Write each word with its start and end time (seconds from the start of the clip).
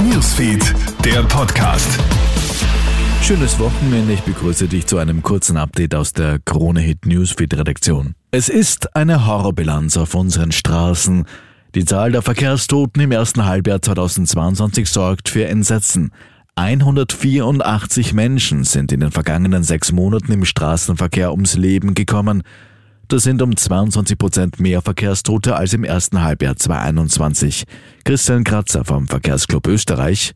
Newsfeed, 0.00 0.74
der 1.04 1.22
Podcast. 1.22 1.88
Schönes 3.22 3.58
Wochenende. 3.58 4.12
Ich 4.12 4.20
begrüße 4.22 4.68
dich 4.68 4.86
zu 4.86 4.98
einem 4.98 5.22
kurzen 5.22 5.56
Update 5.56 5.94
aus 5.94 6.12
der 6.12 6.38
Krone 6.38 6.80
Hit 6.80 7.06
Newsfeed 7.06 7.56
Redaktion. 7.56 8.14
Es 8.30 8.48
ist 8.48 8.96
eine 8.96 9.26
Horrorbilanz 9.26 9.96
auf 9.96 10.14
unseren 10.14 10.52
Straßen. 10.52 11.26
Die 11.74 11.84
Zahl 11.84 12.12
der 12.12 12.22
Verkehrstoten 12.22 13.02
im 13.02 13.12
ersten 13.12 13.44
Halbjahr 13.44 13.80
2022 13.80 14.88
sorgt 14.88 15.28
für 15.28 15.46
Entsetzen. 15.46 16.12
184 16.56 18.12
Menschen 18.12 18.64
sind 18.64 18.92
in 18.92 19.00
den 19.00 19.10
vergangenen 19.10 19.62
sechs 19.62 19.90
Monaten 19.90 20.32
im 20.32 20.44
Straßenverkehr 20.44 21.30
ums 21.30 21.56
Leben 21.56 21.94
gekommen. 21.94 22.42
Das 23.12 23.24
sind 23.24 23.42
um 23.42 23.54
22 23.54 24.16
Prozent 24.16 24.58
mehr 24.58 24.80
Verkehrstote 24.80 25.54
als 25.54 25.74
im 25.74 25.84
ersten 25.84 26.22
Halbjahr 26.22 26.56
2021. 26.56 27.64
Christian 28.04 28.42
Kratzer 28.42 28.86
vom 28.86 29.06
Verkehrsclub 29.06 29.66
Österreich. 29.66 30.32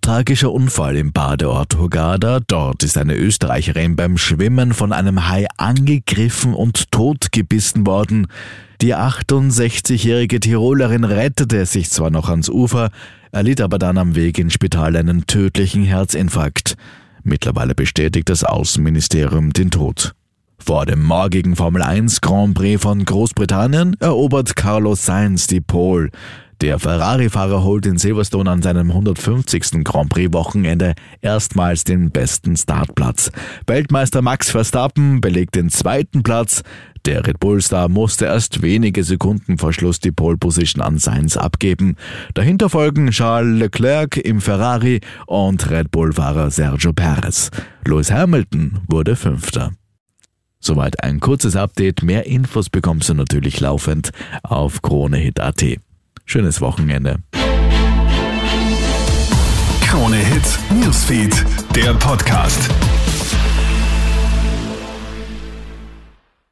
Tragischer 0.00 0.50
Unfall 0.50 0.96
im 0.96 1.12
Badeort 1.12 1.76
Hurghada. 1.76 2.40
Dort 2.44 2.82
ist 2.82 2.98
eine 2.98 3.14
Österreicherin 3.14 3.94
beim 3.94 4.18
Schwimmen 4.18 4.74
von 4.74 4.92
einem 4.92 5.28
Hai 5.28 5.46
angegriffen 5.58 6.54
und 6.54 6.90
totgebissen 6.90 7.86
worden. 7.86 8.26
Die 8.80 8.96
68-jährige 8.96 10.40
Tirolerin 10.40 11.04
rettete 11.04 11.66
sich 11.66 11.88
zwar 11.88 12.10
noch 12.10 12.28
ans 12.28 12.48
Ufer, 12.48 12.90
erlitt 13.30 13.60
aber 13.60 13.78
dann 13.78 13.96
am 13.96 14.16
Weg 14.16 14.40
ins 14.40 14.54
Spital 14.54 14.96
einen 14.96 15.28
tödlichen 15.28 15.84
Herzinfarkt. 15.84 16.74
Mittlerweile 17.22 17.76
bestätigt 17.76 18.28
das 18.28 18.42
Außenministerium 18.42 19.52
den 19.52 19.70
Tod. 19.70 20.16
Vor 20.64 20.86
dem 20.86 21.02
morgigen 21.02 21.56
Formel 21.56 21.82
1 21.82 22.20
Grand 22.20 22.54
Prix 22.54 22.80
von 22.80 23.04
Großbritannien 23.04 23.96
erobert 23.98 24.54
Carlos 24.54 25.04
Sainz 25.04 25.48
die 25.48 25.60
Pole. 25.60 26.10
Der 26.60 26.78
Ferrari-Fahrer 26.78 27.64
holt 27.64 27.84
in 27.84 27.98
Silverstone 27.98 28.48
an 28.48 28.62
seinem 28.62 28.90
150. 28.90 29.82
Grand 29.82 30.10
Prix-Wochenende 30.10 30.94
erstmals 31.20 31.82
den 31.82 32.12
besten 32.12 32.56
Startplatz. 32.56 33.32
Weltmeister 33.66 34.22
Max 34.22 34.50
Verstappen 34.50 35.20
belegt 35.20 35.56
den 35.56 35.68
zweiten 35.68 36.22
Platz. 36.22 36.62
Der 37.06 37.26
Red 37.26 37.40
Bull-Star 37.40 37.88
musste 37.88 38.26
erst 38.26 38.62
wenige 38.62 39.02
Sekunden 39.02 39.58
vor 39.58 39.72
Schluss 39.72 39.98
die 39.98 40.12
Pole-Position 40.12 40.80
an 40.80 40.98
Sainz 40.98 41.36
abgeben. 41.36 41.96
Dahinter 42.34 42.70
folgen 42.70 43.10
Charles 43.10 43.58
Leclerc 43.58 44.16
im 44.16 44.40
Ferrari 44.40 45.00
und 45.26 45.68
Red 45.68 45.90
Bull-Fahrer 45.90 46.52
Sergio 46.52 46.92
Perez. 46.92 47.50
Lewis 47.84 48.12
Hamilton 48.12 48.78
wurde 48.86 49.16
Fünfter. 49.16 49.72
Soweit 50.62 51.02
ein 51.02 51.18
kurzes 51.18 51.56
Update. 51.56 52.02
Mehr 52.02 52.26
Infos 52.26 52.70
bekommst 52.70 53.08
du 53.08 53.14
natürlich 53.14 53.60
laufend 53.60 54.12
auf 54.44 54.80
KroneHit.at. 54.80 55.64
Schönes 56.24 56.60
Wochenende. 56.60 57.16
Krone 59.82 60.16
Hit 60.16 60.58
Newsfeed, 60.80 61.44
der 61.74 61.92
Podcast. 61.94 62.70